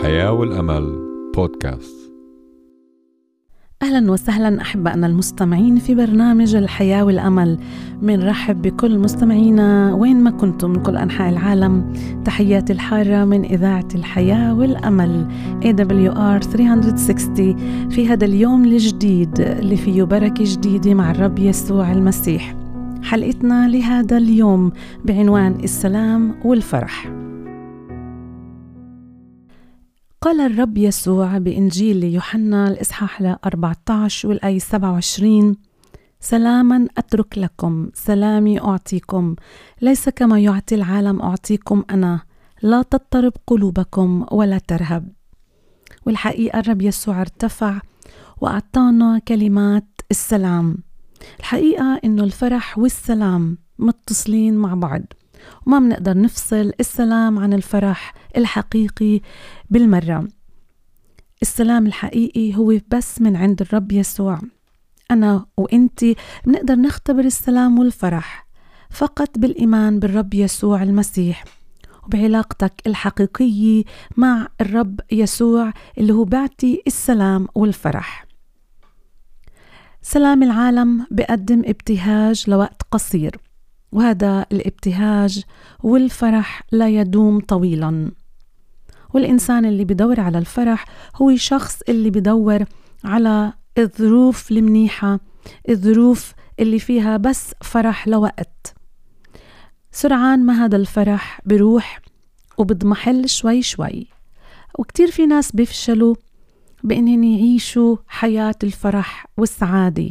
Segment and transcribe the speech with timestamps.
[0.00, 0.98] الحياة والأمل
[1.36, 2.12] بودكاست.
[3.82, 7.58] أهلا وسهلا أحبائنا المستمعين في برنامج الحياة والأمل.
[8.02, 11.92] بنرحب بكل مستمعينا وين ما كنتم من كل أنحاء العالم.
[12.24, 15.26] تحياتي الحارة من إذاعة الحياة والأمل
[15.62, 22.56] AWR 360 في هذا اليوم الجديد اللي فيه بركة جديدة مع الرب يسوع المسيح.
[23.02, 24.72] حلقتنا لهذا اليوم
[25.04, 27.29] بعنوان السلام والفرح.
[30.22, 35.56] قال الرب يسوع بإنجيل يوحنا الإصحاح 14 والآية 27
[36.20, 39.36] سلاما أترك لكم سلامي أعطيكم
[39.82, 42.20] ليس كما يعطي العالم أعطيكم أنا
[42.62, 45.08] لا تضطرب قلوبكم ولا ترهب.
[46.06, 47.80] والحقيقة الرب يسوع ارتفع
[48.40, 50.78] وأعطانا كلمات السلام.
[51.38, 55.02] الحقيقة إنه الفرح والسلام متصلين مع بعض.
[55.66, 59.20] وما بنقدر نفصل السلام عن الفرح الحقيقي
[59.70, 60.28] بالمرة.
[61.42, 64.38] السلام الحقيقي هو بس من عند الرب يسوع.
[65.10, 68.46] أنا وإنتي بنقدر نختبر السلام والفرح
[68.90, 71.44] فقط بالإيمان بالرب يسوع المسيح
[72.04, 73.84] وبعلاقتك الحقيقية
[74.16, 78.24] مع الرب يسوع اللي هو بيعطي السلام والفرح.
[80.02, 83.36] سلام العالم بقدم ابتهاج لوقت قصير.
[83.92, 85.44] وهذا الابتهاج
[85.82, 88.10] والفرح لا يدوم طويلا.
[89.14, 90.84] والإنسان اللي بدور على الفرح
[91.16, 92.64] هو شخص اللي بدور
[93.04, 95.20] على الظروف المنيحة
[95.68, 98.74] الظروف اللي فيها بس فرح لوقت.
[99.92, 102.00] سرعان ما هذا الفرح بروح
[102.58, 104.06] وبضمحل شوي شوي.
[104.78, 106.14] وكتير في ناس بيفشلوا
[106.84, 110.10] بإنهم يعيشوا حياة الفرح والسعادة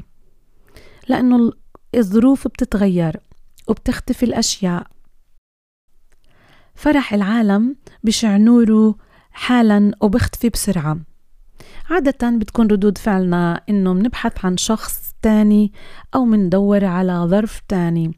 [1.08, 1.52] لأنه
[1.96, 3.20] الظروف بتتغير.
[3.70, 4.88] وبتختفي الأشياء.
[6.75, 8.95] فرح العالم بشع نوره
[9.31, 10.98] حالا وبختفي بسرعة.
[11.89, 15.72] عادة بتكون ردود فعلنا إنه منبحث عن شخص تاني
[16.16, 18.14] أو مندور على ظرف تاني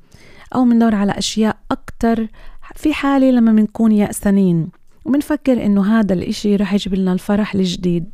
[0.56, 2.28] أو مندور على أشياء أكتر
[2.76, 4.70] في حالة لما منكون يأسانين.
[5.06, 8.12] ومنفكر إنه هذا الإشي رح يجيب لنا الفرح الجديد.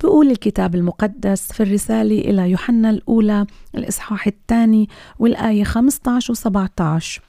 [0.00, 4.88] بيقول الكتاب المقدس في الرسالة إلى يوحنا الأولى الإصحاح الثاني
[5.18, 7.22] والآية 15 و 17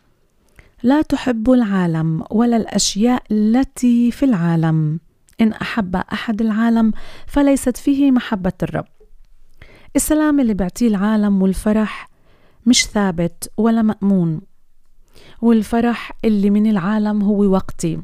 [0.83, 4.99] لا تحب العالم ولا الأشياء التي في العالم.
[5.41, 6.91] إن أحب أحد العالم
[7.27, 8.85] فليست فيه محبة الرب.
[9.95, 12.09] السلام اللي بيعطيه العالم والفرح
[12.65, 14.41] مش ثابت ولا مأمون.
[15.41, 17.99] والفرح اللي من العالم هو وقتي.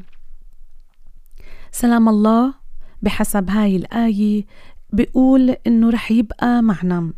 [1.71, 2.53] سلام الله
[3.01, 4.45] بحسب هاي الآية
[4.93, 7.13] بيقول إنه رح يبقى معنا.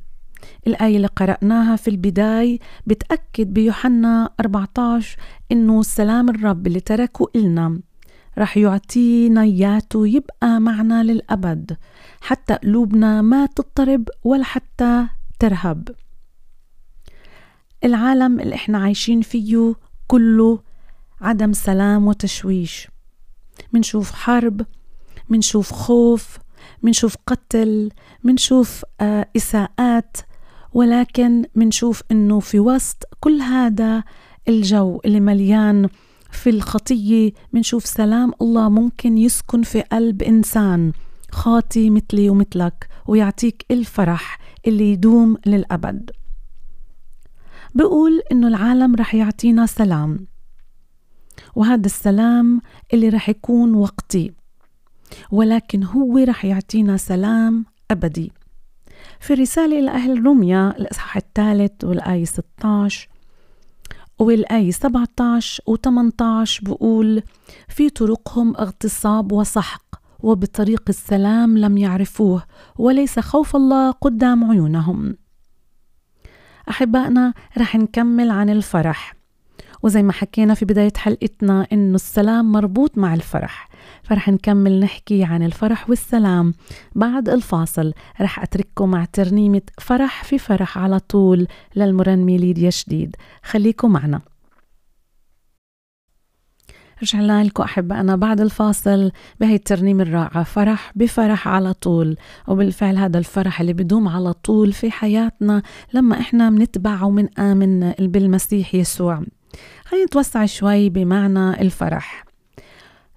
[0.67, 5.17] الآية اللي قرأناها في البداية بتأكد بيوحنا 14
[5.51, 7.79] إنه سلام الرب اللي تركه إلنا.
[8.37, 11.77] رح يعطينا إياته يبقى معنا للأبد.
[12.21, 15.07] حتى قلوبنا ما تضطرب ولا حتى
[15.39, 15.89] ترهب.
[17.83, 19.75] العالم اللي إحنا عايشين فيه
[20.07, 20.59] كله
[21.21, 22.87] عدم سلام وتشويش.
[23.73, 24.61] منشوف حرب
[25.29, 26.37] منشوف خوف
[26.83, 27.91] منشوف قتل
[28.23, 30.17] منشوف آه إساءات
[30.73, 34.03] ولكن منشوف إنه في وسط كل هذا
[34.47, 35.89] الجو اللي مليان
[36.31, 40.91] في الخطية منشوف سلام الله ممكن يسكن في قلب إنسان
[41.31, 46.11] خاطي مثلي ومثلك ويعطيك الفرح اللي يدوم للأبد.
[47.75, 50.27] بقول إنه العالم رح يعطينا سلام
[51.55, 52.61] وهذا السلام
[52.93, 54.33] اللي رح يكون وقتي.
[55.31, 58.31] ولكن هو رح يعطينا سلام أبدي.
[59.19, 63.09] في رسالة إلى أهل روميا الإصحاح الثالث والآية 16
[64.19, 67.23] والآية 17 و 18 بقول
[67.67, 69.83] في طرقهم اغتصاب وسحق
[70.19, 72.43] وبطريق السلام لم يعرفوه
[72.77, 75.15] وليس خوف الله قدام عيونهم.
[76.69, 79.18] أحبائنا رح نكمل عن الفرح.
[79.83, 83.69] وزي ما حكينا في بداية حلقتنا إنه السلام مربوط مع الفرح.
[84.03, 86.53] فرح نكمل نحكي عن الفرح والسلام
[86.95, 87.93] بعد الفاصل.
[88.21, 93.15] رح أترككم مع ترنيمة فرح في فرح على طول للمرنمي ليديا شديد.
[93.43, 94.21] خليكم معنا.
[97.03, 102.17] رجعنا لكم أحبائنا بعد الفاصل بهي الترنيمة الرائعة فرح بفرح على طول.
[102.47, 109.23] وبالفعل هذا الفرح اللي بدوم على طول في حياتنا لما إحنا منتبع ومنآمن بالمسيح يسوع.
[109.85, 112.25] خلينا نتوسع شوي بمعنى الفرح.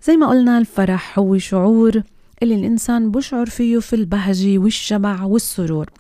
[0.03, 2.03] زي ما قلنا الفرح هو شعور
[2.43, 5.91] اللي الإنسان بشعر فيه في البهجة والشبع والسرور.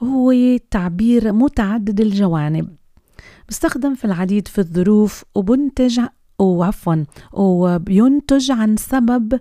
[0.00, 2.68] وهو تعبير متعدد الجوانب
[3.48, 6.00] بيستخدم في العديد في الظروف وبنتج
[6.38, 9.40] وعفوا وبينتج عن سبب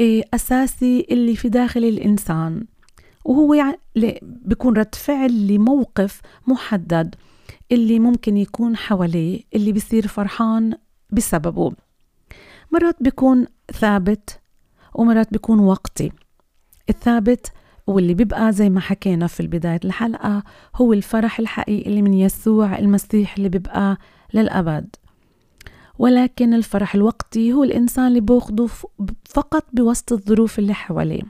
[0.00, 2.64] إيه، أساسي اللي في داخل الإنسان.
[3.24, 3.78] وهو يعني
[4.22, 7.14] بيكون رد فعل لموقف محدد.
[7.72, 10.74] اللي ممكن يكون حواليه اللي بيصير فرحان
[11.10, 11.72] بسببه.
[12.72, 14.40] مرات بيكون ثابت
[14.94, 16.12] ومرات بيكون وقتي.
[16.90, 17.52] الثابت
[17.86, 20.42] واللي بيبقى زي ما حكينا في بداية الحلقة
[20.76, 23.96] هو الفرح الحقيقي اللي من يسوع المسيح اللي بيبقى
[24.34, 24.96] للأبد.
[25.98, 28.66] ولكن الفرح الوقتي هو الإنسان اللي بياخده
[29.24, 31.22] فقط بوسط الظروف اللي حواليه.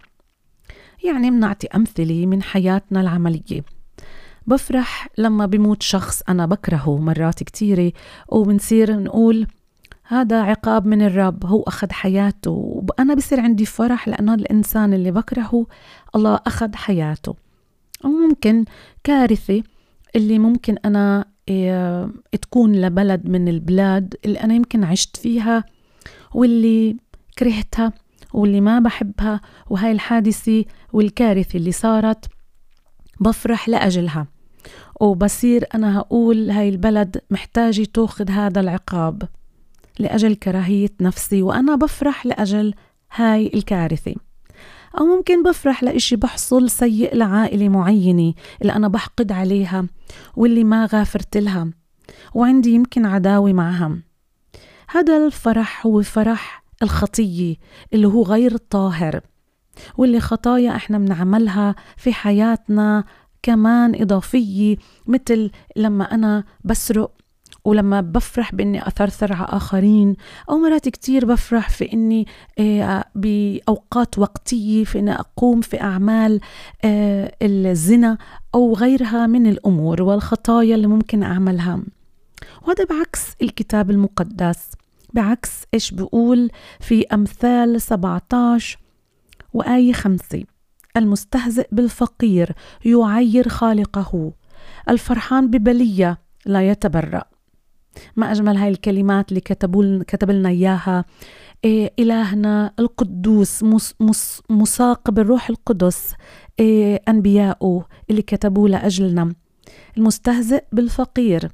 [1.05, 3.65] يعني بنعطي أمثلة من حياتنا العملية.
[4.47, 7.93] بفرح لما بموت شخص أنا بكرهه مرات كتيرة
[8.29, 9.47] وبنصير نقول
[10.05, 15.11] هذا عقاب من الرب هو أخذ حياته وأنا بصير عندي فرح لأن هذا الإنسان اللي
[15.11, 15.67] بكرهه
[16.17, 17.35] الله أخذ حياته.
[18.05, 18.65] أو ممكن
[19.05, 19.63] كارثة
[20.17, 22.11] اللي ممكن أنا إيه
[22.43, 25.65] تكون لبلد من البلاد اللي أنا يمكن عشت فيها
[26.35, 26.97] واللي
[27.39, 27.93] كرهتها
[28.33, 29.41] واللي ما بحبها
[29.71, 32.27] وهاي الحادثة والكارثة اللي صارت.
[33.23, 34.27] بفرح لأجلها.
[35.01, 39.23] وبصير أنا هقول هاي البلد محتاجة تأخذ هذا العقاب
[39.99, 42.75] لأجل كراهية نفسي وأنا بفرح لأجل
[43.15, 44.15] هاي الكارثة.
[44.99, 49.87] أو ممكن بفرح لإشي بحصل سيء لعائلة معينة اللي أنا بحقد عليها
[50.37, 51.69] واللي ما غافرت لها
[52.35, 53.99] وعندي يمكن عداوة معها.
[54.89, 57.57] هذا الفرح هو فرح الخطية
[57.93, 59.21] اللي هو غير طاهر.
[59.97, 63.05] واللي خطايا إحنا بنعملها في حياتنا
[63.43, 64.77] كمان إضافية
[65.07, 67.13] مثل لما أنا بسرق
[67.65, 70.17] ولما بفرح بإني أثرثر على آخرين
[70.51, 72.27] أو مرات كتير بفرح في إني
[72.59, 76.41] آه، بأوقات وقتية في إني أقوم في أعمال
[76.85, 78.19] آه، الزنا
[78.55, 81.83] أو غيرها من الأمور والخطايا اللي ممكن أعملها.
[82.63, 84.71] وهذا بعكس الكتاب المقدس.
[85.13, 88.82] بعكس إيش بقول في أمثال 17
[89.53, 90.45] وآية خمسة.
[90.97, 92.53] المستهزئ بالفقير
[92.85, 94.33] يعير خالقه.
[94.89, 97.25] الفرحان ببلية لا يتبرأ.
[98.17, 101.05] ما أجمل هاي الكلمات اللي كتبوا كتب لنا إياها.
[101.65, 103.63] إيه إلهنا القدوس
[104.01, 106.15] مس مساق بالروح القدس.
[106.61, 109.35] إيه أنبياؤه اللي كتبوا لأجلنا.
[109.97, 111.51] المستهزئ بالفقير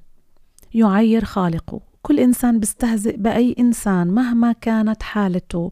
[0.75, 1.81] يعير خالقه.
[2.03, 5.71] كل إنسان بيستهزئ بأي إنسان مهما كانت حالته.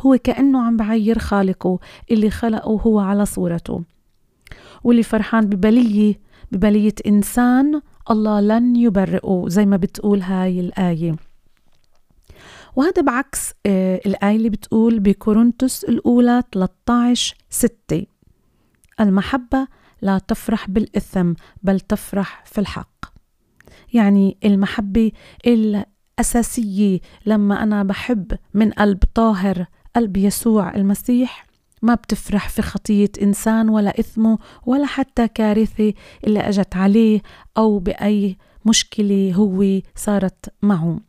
[0.00, 1.78] هو كأنه عم بعير خالقه
[2.10, 3.82] اللي خلقه هو على صورته.
[4.84, 6.14] واللي فرحان ببلية
[6.52, 7.80] ببلية إنسان
[8.10, 11.16] الله لن يبرئه زي ما بتقول هاي الآية.
[12.76, 18.06] وهذا بعكس آه الآية اللي بتقول بكورنثوس الأولى 13 6
[19.00, 19.66] المحبة
[20.02, 23.04] لا تفرح بالإثم بل تفرح في الحق.
[23.92, 25.12] يعني المحبة
[26.20, 31.46] الأساسية لما أنا بحب من قلب طاهر قلب يسوع المسيح.
[31.82, 35.92] ما بتفرح في خطية إنسان ولا إثمه ولا حتى كارثة
[36.26, 37.22] اللي أجت عليه
[37.56, 41.00] أو بأي مشكلة هو صارت معه.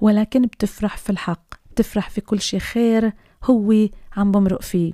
[0.00, 3.12] ولكن بتفرح في الحق بتفرح في كل شيء خير
[3.44, 4.92] هو عم بمرق فيه.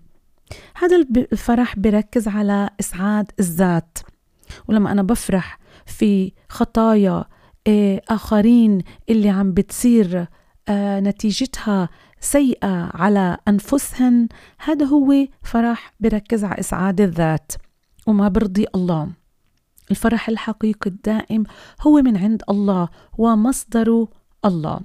[0.77, 0.97] هذا
[1.33, 3.99] الفرح بركز على إسعاد الذات.
[4.69, 7.25] ولما أنا بفرح في خطايا
[8.09, 8.79] آخرين
[9.09, 10.27] اللي عم بتصير
[10.69, 11.89] آه، نتيجتها
[12.21, 14.29] سيئة على أنفسهن
[14.59, 17.53] هذا هو فرح بركز على إسعاد الذات
[18.07, 19.09] وما برضي الله.
[19.91, 21.45] الفرح الحقيقي الدائم
[21.81, 24.09] هو من عند الله ومصدره
[24.45, 24.81] الله.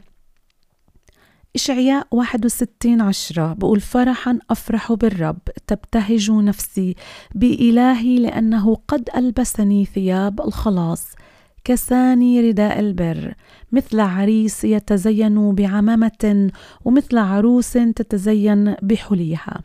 [1.55, 6.95] إشعياء 61 عشرة بقول فرحا أفرح بالرب تبتهج نفسي
[7.35, 11.07] بإلهي لأنه قد ألبسني ثياب الخلاص.
[11.63, 13.33] كساني رداء البر
[13.71, 16.51] مثل عريس يتزين بعمامة
[16.85, 19.61] ومثل عروس تتزين بحليها.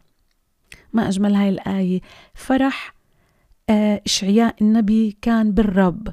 [0.93, 2.01] ما أجمل هاي الآية.
[2.35, 2.95] فرح
[3.71, 6.09] آه، إشعياء النبي كان بالرب.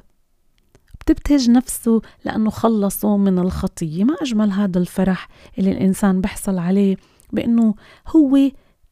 [1.00, 4.04] بتبتهج نفسه لأنه خلصه من الخطية.
[4.04, 6.96] ما أجمل هذا الفرح اللي الإنسان بحصل عليه
[7.32, 7.74] بأنه
[8.08, 8.38] هو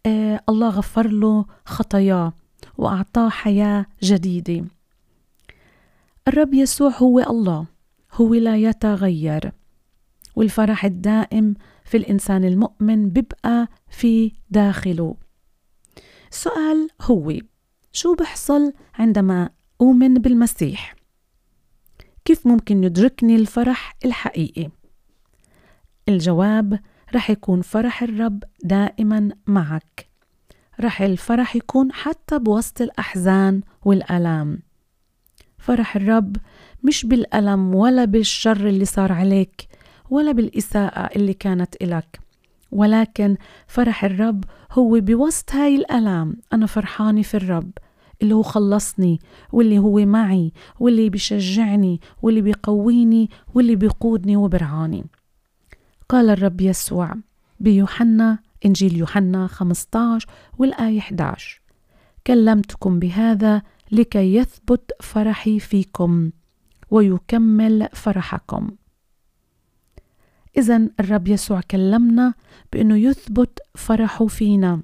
[0.07, 2.33] آه الله غفر له خطاياه
[2.79, 4.65] وأعطاه حياة جديدة.
[6.31, 7.67] الرب يسوع هو الله
[8.13, 9.53] هو لا يتغير
[10.37, 15.17] والفرح الدائم في الإنسان المؤمن بيبقى في داخله
[16.31, 17.33] السؤال هو
[17.93, 20.95] شو بحصل عندما أؤمن بالمسيح؟
[22.25, 24.69] كيف ممكن يدركني الفرح الحقيقي؟
[26.09, 26.81] الجواب
[27.15, 30.09] رح يكون فرح الرب دائما معك
[30.81, 34.70] رح الفرح يكون حتى بوسط الأحزان والآلام
[35.61, 36.37] فرح الرب
[36.85, 39.69] مش بالألم ولا بالشر اللي صار عليك
[40.11, 42.21] ولا بالإساءة اللي كانت إلك.
[42.73, 43.37] ولكن
[43.67, 47.71] فرح الرب هو بوسط هاي الألام أنا فرحانة في الرب
[48.23, 49.21] اللي هو خلصني
[49.53, 55.05] واللي هو معي واللي بيشجعني واللي بيقويني واللي بيقودني وبرعاني.
[56.09, 57.15] قال الرب يسوع
[57.61, 60.27] بيوحنا إنجيل يوحنا 15
[60.59, 61.61] والآية 11
[62.27, 63.63] كلمتكم بهذا
[63.93, 66.31] لكي يثبت فرحي فيكم
[66.91, 68.71] ويكمل فرحكم.
[70.57, 72.35] إذا الرب يسوع كلمنا
[72.73, 74.81] بأنه يثبت فرحه فينا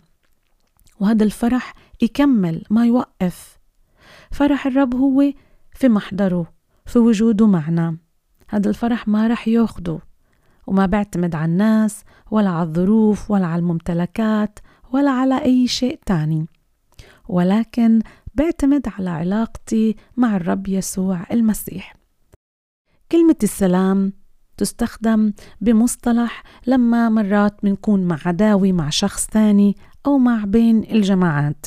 [1.01, 3.59] وهذا الفرح يكمل ما يوقف.
[4.31, 5.33] فرح الرب هو
[5.73, 6.53] في محضره
[6.87, 7.97] في وجوده معنا.
[8.49, 9.99] هذا الفرح ما رح ياخده
[10.67, 14.59] وما بيعتمد على الناس ولا على الظروف ولا على الممتلكات
[14.93, 16.47] ولا على أي شيء تاني.
[17.29, 18.03] ولكن
[18.37, 21.97] بيعتمد على علاقتي مع الرب يسوع المسيح.
[23.13, 24.13] كلمة السلام
[24.57, 29.77] تستخدم بمصطلح لما مرات بنكون مع عداوة مع شخص ثاني
[30.07, 31.67] أو مع بين الجماعات.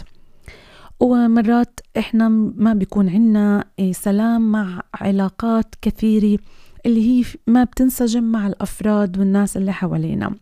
[0.99, 6.39] ومرات إحنا ما بيكون عنا سلام مع علاقات كثيرة
[6.85, 10.35] اللي هي ما بتنسجم مع الأفراد والناس اللي حوالينا.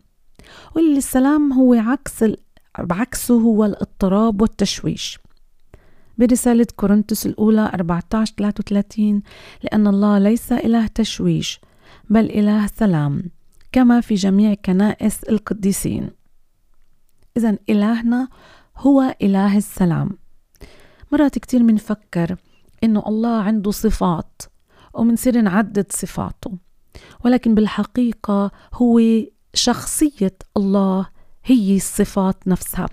[0.76, 2.24] واللي السلام هو عكس
[2.78, 5.18] بعكسه هو الاضطراب والتشويش.
[6.18, 9.22] برسالة كورنثوس الأولى 14 33
[9.62, 11.60] لأن الله ليس إله تشويش
[12.10, 13.30] بل إله سلام
[13.72, 16.10] كما في جميع كنائس القديسين.
[17.36, 18.28] إذا إلهنا
[18.76, 20.18] هو إله السلام.
[21.12, 22.36] مرات كتير منفكر
[22.84, 24.42] إنه الله عنده صفات
[24.94, 26.52] ومنصير نعدد صفاته
[27.24, 29.00] ولكن بالحقيقة هو
[29.54, 31.06] شخصية الله
[31.44, 32.88] هي الصفات نفسها.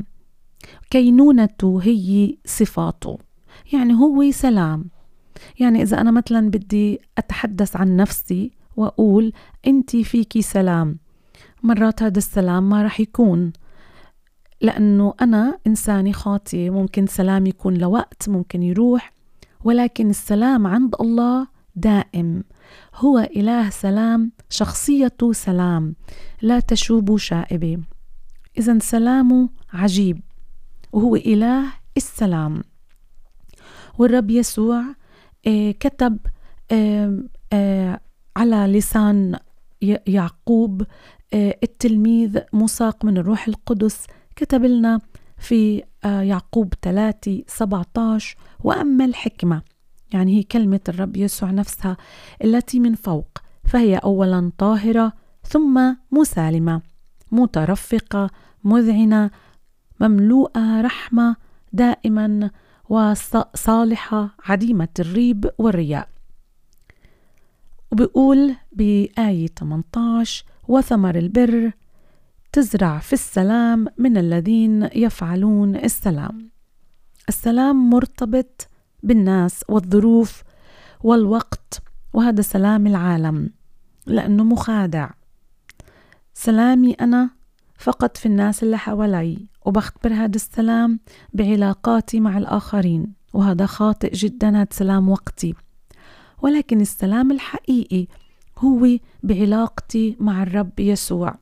[0.90, 3.18] كينونته هي صفاته.
[3.74, 4.90] يعني هو سلام.
[5.60, 9.34] يعني إذا أنا مثلا بدي أتحدث عن نفسي وأقول
[9.68, 10.98] أنت فيكي سلام
[11.64, 13.54] مرات هذا السلام ما رح يكون
[14.62, 19.14] لأنه أنا إنساني خاطئ ممكن سلام يكون لوقت ممكن يروح
[19.64, 22.44] ولكن السلام عند الله دائم.
[22.96, 25.96] هو إله سلام شخصيته سلام
[26.42, 27.78] لا تشوب شائبة.
[28.58, 30.22] إذا سلامه عجيب.
[30.94, 32.64] وهو إله السلام.
[33.98, 34.84] والرب يسوع
[35.48, 36.18] آه، كتب
[36.72, 37.24] آه،
[37.54, 38.00] آه،
[38.38, 39.40] على لسان
[40.08, 40.84] يعقوب
[41.34, 44.08] التلميذ مساق من الروح القدس.
[44.36, 45.00] كتب لنا
[45.38, 49.62] في يعقوب 3 17 وأما الحكمة
[50.14, 51.98] يعني هي كلمة الرب يسوع نفسها
[52.44, 55.14] التي من فوق فهي أولا طاهرة
[55.44, 56.82] ثم مسالمة
[57.32, 58.30] مترفقة
[58.64, 59.32] مذعنة
[60.00, 61.36] مملوءة رحمة
[61.74, 62.52] دائما
[62.90, 66.10] وصالحة عديمة الريب والرياء.
[67.92, 71.72] وبيقول بآية 18 وثمر البر
[72.52, 76.50] تزرع في السلام من الذين يفعلون السلام.
[77.30, 78.68] السلام مرتبط
[79.04, 80.44] بالناس والظروف
[81.04, 81.82] والوقت
[82.14, 83.50] وهذا سلام العالم
[84.06, 85.10] لأنه مخادع.
[86.34, 87.30] سلامي أنا
[87.78, 89.48] فقط في الناس اللي حوالي.
[89.66, 91.00] وبختبر هذا السلام
[91.34, 95.54] بعلاقاتي مع الآخرين وهذا خاطئ جدا هذا سلام وقتي.
[96.42, 98.08] ولكن السلام الحقيقي
[98.58, 98.88] هو
[99.24, 101.36] بعلاقتي مع الرب يسوع.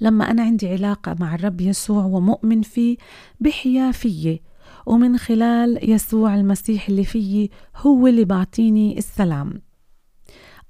[0.00, 2.96] لما أنا عندي علاقة مع الرب يسوع ومؤمن فيه
[3.40, 4.42] بحيا فيي
[4.86, 9.62] ومن خلال يسوع المسيح اللي فيي هو اللي بعطيني السلام.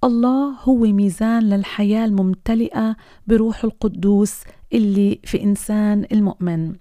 [0.04, 2.96] الله هو ميزان للحياة الممتلئة
[3.26, 4.40] بروح القدوس
[4.72, 6.74] اللي في إنسان المؤمن.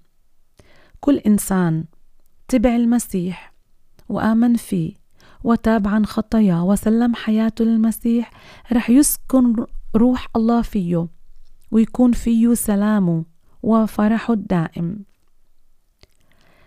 [1.00, 1.84] كل إنسان
[2.48, 3.52] تبع المسيح
[4.08, 4.94] وآمن فيه
[5.44, 8.30] وتاب عن خطاياه وسلم حياته للمسيح
[8.72, 9.66] رح يسكن
[9.96, 11.08] روح الله فيه
[11.70, 13.24] ويكون فيه سلامه
[13.62, 15.04] وفرحه الدائم.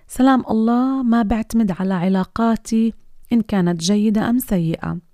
[0.07, 2.93] سلام الله ما بعتمد على علاقاتي
[3.33, 5.06] إن كانت جيدة أم سيئة.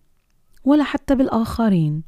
[0.66, 2.04] ولا حتى بالآخرين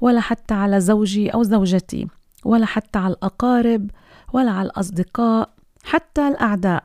[0.00, 2.06] ولا حتى على زوجي أو زوجتي
[2.44, 3.90] ولا حتى على الأقارب
[4.32, 5.50] ولا على الأصدقاء
[5.84, 6.84] حتى الأعداء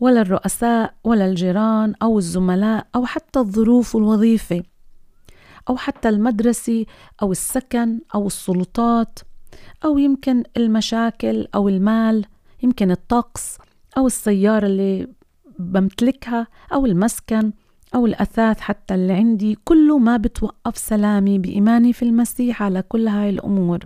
[0.00, 4.62] ولا الرؤساء ولا الجيران أو الزملاء أو حتى الظروف والوظيفة
[5.68, 6.86] أو حتى المدرسة
[7.22, 9.18] أو السكن أو السلطات
[9.84, 12.24] أو يمكن المشاكل أو المال
[12.62, 13.58] يمكن الطقس
[13.98, 15.08] أو السيارة اللي
[15.58, 17.52] بمتلكها أو المسكن.
[17.94, 23.30] أو الأثاث حتى اللي عندي كله ما بتوقف سلامي بإيماني في المسيح على كل هاي
[23.30, 23.78] الأمور.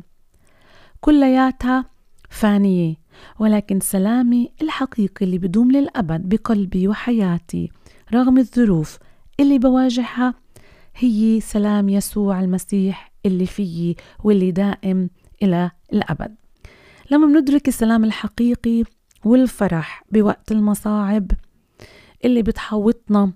[1.01, 1.85] كلياتها
[2.31, 2.95] فانية
[3.39, 7.71] ولكن سلامي الحقيقي اللي بدوم للأبد بقلبي وحياتي
[8.15, 8.99] رغم الظروف
[9.41, 10.35] اللي بواجهها
[10.97, 15.11] هي سلام يسوع المسيح اللي فيي واللي دائم
[15.43, 16.35] إلى الأبد.
[17.11, 18.85] لما بندرك السلام الحقيقي
[19.25, 21.31] والفرح بوقت المصاعب
[22.25, 23.33] اللي بتحوطنا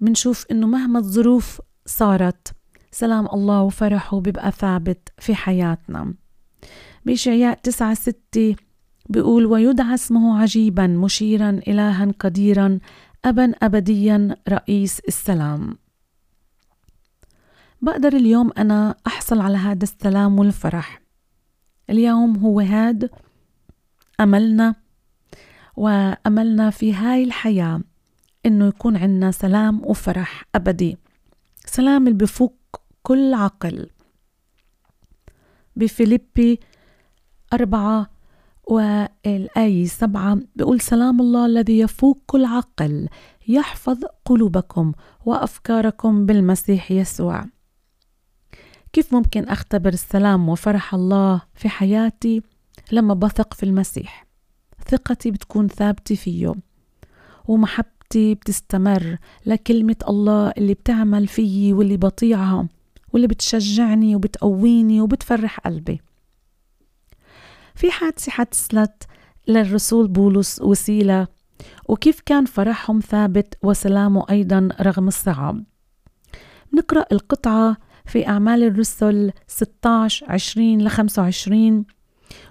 [0.00, 2.52] بنشوف إنه مهما الظروف صارت
[2.90, 6.14] سلام الله وفرحه بيبقى ثابت في حياتنا.
[7.06, 8.56] بإشعياء تسعة ستة
[9.08, 12.78] بيقول ويدعى اسمه عجيبا مشيرا إلها قديرا
[13.24, 15.78] أبا أبديا رئيس السلام.
[17.82, 21.02] بقدر اليوم أنا أحصل على هذا السلام والفرح.
[21.90, 23.10] اليوم هو هاد
[24.20, 24.74] أملنا
[25.76, 27.80] وأملنا في هاي الحياة.
[28.46, 30.98] إنه يكون عنا سلام وفرح أبدي.
[31.66, 32.56] سلام اللي بفوق
[33.02, 33.90] كل عقل.
[35.76, 36.60] بفيليبي
[37.52, 38.10] أربعة
[38.64, 43.08] والآية سبعة بيقول سلام الله الذي يفوق كل عقل
[43.48, 44.92] يحفظ قلوبكم
[45.24, 47.44] وأفكاركم بالمسيح يسوع.
[48.92, 52.42] كيف ممكن أختبر السلام وفرح الله في حياتي؟
[52.92, 54.26] لما بثق في المسيح.
[54.88, 56.54] ثقتي بتكون ثابتة فيه.
[57.44, 62.68] ومحبتي بتستمر لكلمة الله اللي بتعمل فيي واللي بطيعها
[63.12, 66.00] واللي بتشجعني وبتقويني وبتفرح قلبي.
[67.74, 69.04] في حادثة حدثت
[69.48, 71.26] للرسول بولس وسيلة
[71.88, 75.64] وكيف كان فرحهم ثابت وسلامه أيضا رغم الصعاب.
[76.74, 81.84] نقرأ القطعة في أعمال الرسل 16 20 ل 25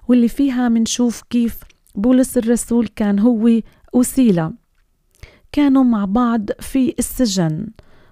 [0.07, 1.59] واللي فيها منشوف كيف
[1.95, 3.49] بولس الرسول كان هو
[3.93, 4.66] وسيلة.
[5.57, 7.67] كانوا مع بعض في السجن.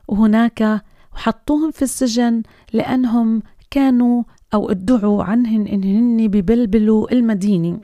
[0.08, 0.82] وهناك
[1.14, 4.24] وحطوهم في السجن لأنهم كانوا
[4.54, 7.80] أو ادعوا عنهن إنهن ببلبلوا المدينة.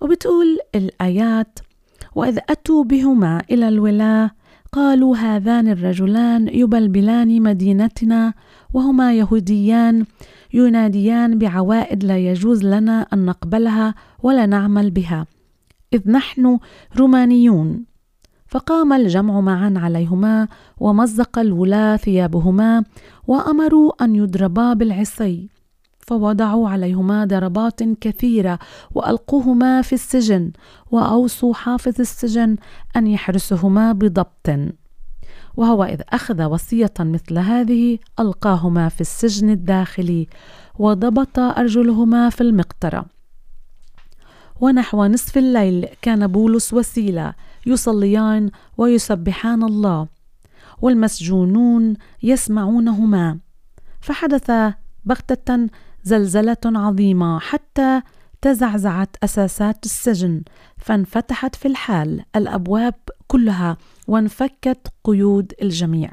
[0.00, 1.58] وبتقول الآيات
[2.14, 4.30] وإذ أتوا بهما إلى الولاة
[4.72, 8.34] قالوا هذان الرجلان يبلبلان مدينتنا
[8.74, 10.04] وهما يهوديان
[10.52, 15.26] يناديان بعوائد لا يجوز لنا أن نقبلها ولا نعمل بها.
[15.92, 16.58] إذ نحن
[16.96, 17.87] رومانيون.
[18.48, 22.84] فقام الجمع معا عليهما ومزق الولاة ثيابهما
[23.26, 25.48] وأمروا أن يضربا بالعصي
[25.98, 28.58] فوضعوا عليهما ضربات كثيرة
[28.94, 30.52] وألقوهما في السجن
[30.90, 32.56] وأوصوا حافظ السجن
[32.96, 34.50] أن يحرسهما بضبط.
[35.56, 40.28] وهو إذ أخذ وصية مثل هذه ألقاهما في السجن الداخلي
[40.78, 43.06] وضبط أرجلهما في المقطرة.
[44.60, 47.34] ونحو نصف الليل كان بولس وسيلة
[47.66, 50.08] يصليان ويسبحان الله
[50.82, 53.38] والمسجونون يسمعونهما.
[54.00, 54.50] فحدث
[55.04, 55.68] بغتة
[56.04, 58.02] زلزلة عظيمة حتى
[58.42, 60.42] تزعزعت أساسات السجن
[60.76, 62.94] فانفتحت في الحال الأبواب
[63.26, 66.12] كلها وانفكت قيود الجميع.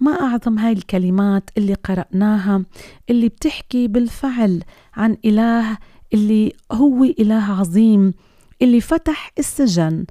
[0.00, 2.64] ما أعظم هاي الكلمات اللي قرأناها
[3.10, 4.62] اللي بتحكي بالفعل
[4.94, 5.78] عن إله
[6.14, 8.14] اللي هو إله عظيم
[8.62, 10.06] اللي فتح السجن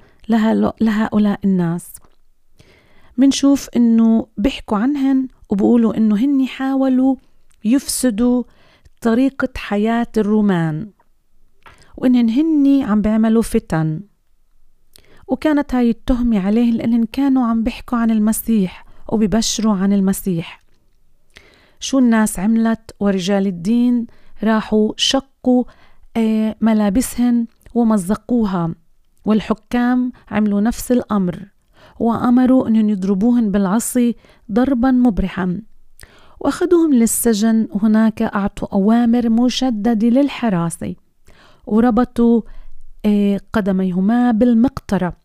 [0.80, 1.92] لهؤلاء الناس.
[3.16, 7.16] منشوف إنه بيحكوا عنهن وبقولوا إنه هني حاولوا
[7.64, 8.42] يفسدوا
[9.00, 10.90] طريقة حياة الرومان
[11.96, 14.00] وإنهن هني عم بيعملوا فتن.
[15.28, 20.60] وكانت هاي التهمة عليه لأنهم كانوا عم بيحكوا عن المسيح وبيبشروا عن المسيح.
[21.80, 24.06] شو الناس عملت ورجال الدين
[24.42, 25.64] راحوا شقوا
[26.16, 28.74] آه، ملابسهن ومزقوها
[29.24, 31.48] والحكام عملوا نفس الأمر
[32.00, 34.16] وأمروا أنهم يضربوهن بالعصي
[34.52, 35.60] ضربا مبرحا.
[36.40, 40.94] وأخذوهم للسجن وهناك أعطوا أوامر مشددة للحراسة.
[41.66, 42.42] وربطوا
[43.06, 45.16] آه، قدميهما بالمقطرة.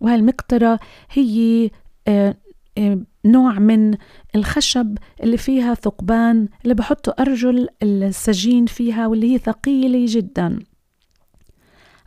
[0.00, 0.78] وهالمقطرة
[1.10, 1.70] هي
[2.08, 2.36] آه،
[2.78, 3.94] آه، نوع من
[4.34, 10.58] الخشب اللي فيها ثقبان اللي بحطوا أرجل السجين فيها واللي هي ثقيلة جدا.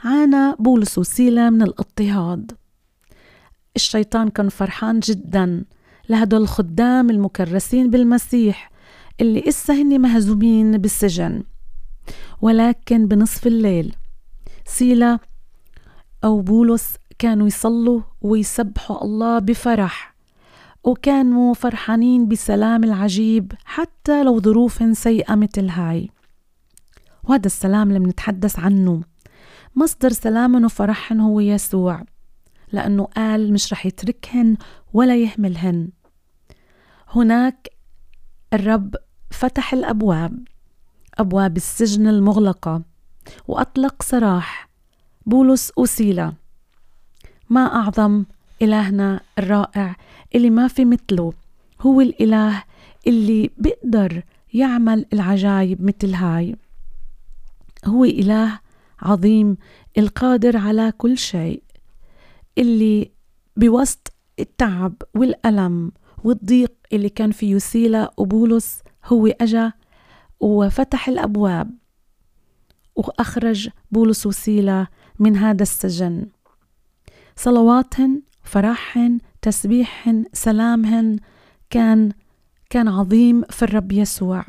[0.04, 2.52] عانى بولس وسيلة من الاضطهاد.
[3.76, 5.66] الشيطان كان فرحان جدا
[6.10, 8.72] لهدول الخدام المكرسين بالمسيح
[9.22, 11.44] اللي إسا هني مهزومين بالسجن.
[12.42, 13.96] ولكن بنصف الليل
[14.66, 15.20] سيلا
[16.24, 20.16] أو بولس كانوا يصلوا ويسبحوا الله بفرح
[20.84, 26.10] وكانوا فرحانين بسلام العجيب حتى لو ظروف سيئة مثل هاي.
[27.24, 29.13] وهذا السلام اللي بنتحدث عنه.
[29.76, 32.04] مصدر سلامهم وفرحهم هو يسوع
[32.72, 34.58] لأنه قال مش رح يتركهن
[34.94, 35.90] ولا يهملهن.
[37.10, 37.70] هناك
[38.54, 38.96] الرب
[39.32, 40.40] فتح الأبواب
[41.18, 42.82] أبواب السجن المغلقة
[43.48, 44.70] وأطلق سراح
[45.26, 46.34] بولس وسيلة
[47.50, 48.24] ما أعظم
[48.62, 49.96] إلهنا الرائع
[50.36, 51.34] اللي ما في مثله
[51.82, 52.64] هو الإله
[53.08, 56.56] اللي بيقدر يعمل العجايب مثل هاي.
[57.86, 58.60] هو إله
[59.04, 59.58] عظيم
[59.98, 61.64] القادر على كل شيء.
[62.58, 63.12] اللي
[63.58, 65.92] بوسط التعب والألم
[66.24, 69.74] والضيق اللي كان فيه سيلا وبولس هو أجا
[70.40, 71.78] وفتح الأبواب
[72.96, 74.88] وأخرج بولس وسيلا
[75.20, 76.26] من هذا السجن.
[77.36, 81.18] صلواتهن فرحهن تسبيحهن سلامهن
[81.70, 82.12] كان
[82.70, 84.46] كان عظيم في الرب يسوع.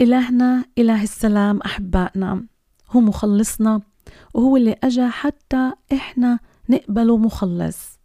[0.00, 2.44] إلهنا إله السلام أحبائنا.
[2.90, 3.80] هو مخلصنا
[4.34, 7.98] وهو اللي أجا حتى إحنا نقبله مخلص.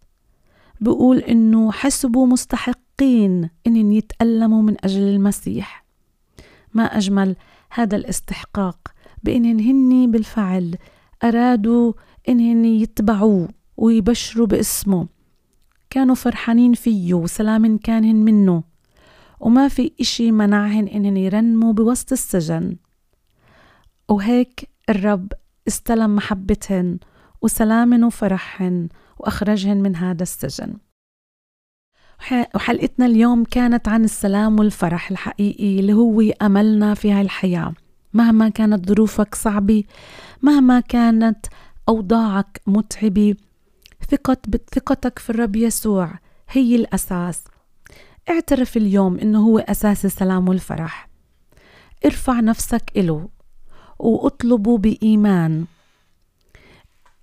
[0.82, 5.86] بقول إنه حسبوا مستحقين إن يتألموا من أجل المسيح.
[6.74, 7.36] ما أجمل
[7.72, 8.88] هذا الاستحقاق
[9.24, 10.78] بإنهن هن بالفعل
[11.24, 11.94] أرادوا
[12.30, 15.08] إنهن يتبعوه ويبشروا باسمه.
[15.90, 18.64] كانوا فرحانين فيه وسلام كانهن منه.
[19.44, 22.76] وما في إشي منعهن إنهن يرنموا بوسط السجن.
[24.10, 25.34] وهيك الرب
[25.68, 27.00] استلم محبتهن
[27.42, 30.74] وسلامهن وفرحهن وأخرجهن من هذا السجن.
[32.56, 37.74] وحلقتنا اليوم كانت عن السلام والفرح الحقيقي اللي هو أملنا في هاي الحياة.
[38.14, 39.84] مهما كانت ظروفك صعبة
[40.42, 41.46] مهما كانت
[41.90, 43.36] أوضاعك متعبة
[44.12, 44.38] ثقة
[44.76, 47.44] ثقتك في الرب يسوع هي الأساس.
[48.30, 51.10] اعترف اليوم إنه هو أساس السلام والفرح.
[52.06, 53.30] ارفع نفسك إله
[54.00, 55.66] وأطلبه بإيمان.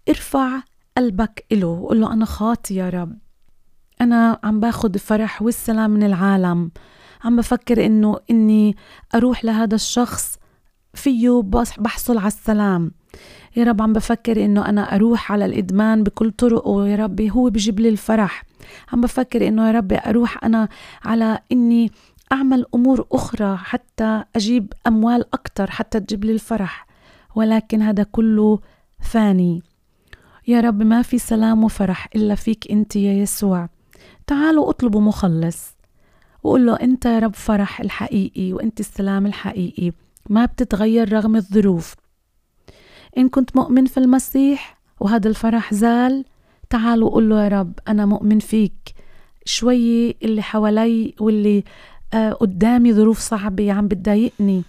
[0.08, 0.62] ارفع
[0.96, 3.18] قلبك إله وقول له أنا خاطي يا رب.
[4.00, 6.70] أنا عم باخد الفرح والسلام من العالم.
[7.24, 8.76] عم بفكر إنه إني
[9.14, 10.38] أروح لهذا الشخص
[10.94, 11.42] فيه
[11.78, 12.92] بحصل على السلام.
[13.56, 17.80] يا رب عم بفكر إنه أنا أروح على الإدمان بكل طرقه يا ربي هو بجيب
[17.80, 18.44] لي الفرح.
[18.92, 20.68] عم بفكر إنه يا ربي أروح أنا
[21.04, 21.92] على إني
[22.32, 26.86] أعمل أمور أخرى حتى أجيب أموال أكتر حتى تجيب لي الفرح.
[27.34, 28.58] ولكن هذا كله
[29.00, 29.62] فاني.
[30.48, 33.68] يا رب ما في سلام وفرح إلا فيك أنت يا يسوع.
[34.26, 35.76] تعالوا أطلبوا مخلص.
[36.42, 39.92] وقول له أنت يا رب فرح الحقيقي وأنت السلام الحقيقي.
[40.28, 41.94] ما بتتغير رغم الظروف.
[43.18, 46.24] إن كنت مؤمن في المسيح وهذا الفرح زال
[46.70, 48.94] تعالوا قول له يا رب أنا مؤمن فيك.
[49.44, 51.64] شوي اللي حوالي واللي
[52.14, 54.62] آه قدامي ظروف صعبة عم بتضايقني.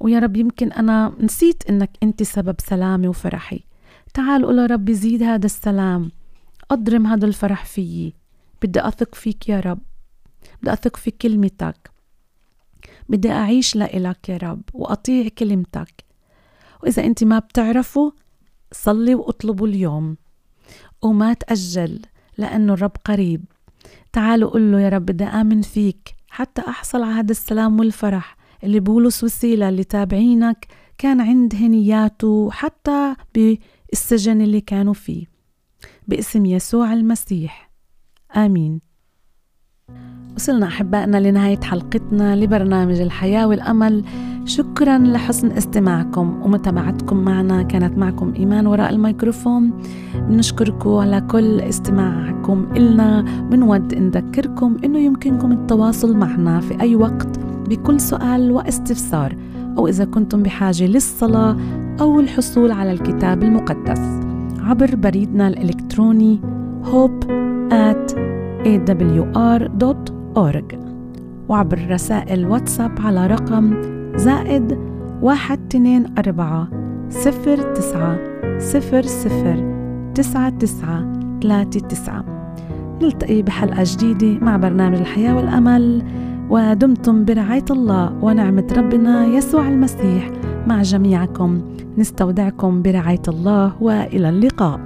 [0.00, 3.60] ويا رب يمكن أنا نسيت إنك أنت سبب سلامي وفرحي.
[4.14, 6.10] تعال قول يا رب زيد هذا السلام.
[6.70, 8.14] أضرم هذا الفرح فيي.
[8.62, 9.78] بدي أثق فيك يا رب.
[10.62, 11.90] بدي أثق في كلمتك.
[13.08, 16.05] بدي أعيش لإلك يا رب وأطيع كلمتك.
[16.86, 18.10] وإذا أنت ما بتعرفوا
[18.72, 20.16] صلي واطلبوا اليوم.
[21.02, 22.00] وما تأجل
[22.38, 23.44] لأنه الرب قريب.
[24.12, 26.14] تعالوا قل له يا رب بدي آمن فيك.
[26.28, 30.66] حتى أحصل على هذا السلام والفرح اللي بولس وسيلة اللي تابعينك
[30.98, 35.26] كان عندهن إياته حتى بالسجن اللي كانوا فيه.
[36.08, 37.70] باسم يسوع المسيح.
[38.36, 38.80] آمين.
[40.36, 44.04] وصلنا أحبائنا لنهاية حلقتنا لبرنامج الحياة والأمل.
[44.46, 47.62] شكرا لحسن استماعكم ومتابعتكم معنا.
[47.62, 49.70] كانت معكم إيمان وراء الميكروفون.
[50.28, 53.24] بنشكركم على كل استماعكم إلنا.
[53.50, 59.36] بنود نذكركم إنه يمكنكم التواصل معنا في أي وقت بكل سؤال واستفسار
[59.78, 61.56] أو إذا كنتم بحاجة للصلاة
[62.00, 64.00] أو الحصول على الكتاب المقدس
[64.60, 66.40] عبر بريدنا الإلكتروني
[66.84, 67.24] hope
[67.70, 68.14] at
[68.64, 69.66] awr.org
[71.48, 74.78] وعبر رسائل واتساب على رقم زائد
[75.22, 76.68] واحد اثنين أربعة
[77.10, 78.18] صفر تسعة
[78.58, 79.76] صفر صفر
[80.14, 82.24] تسعة تسعة ثلاثة تسعة.
[83.02, 86.02] نلتقي بحلقة جديدة مع برنامج الحياة والأمل
[86.50, 90.30] ودمتم برعاية الله ونعمة ربنا يسوع المسيح
[90.66, 91.60] مع جميعكم.
[91.98, 94.80] نستودعكم برعاية الله وإلى اللقاء.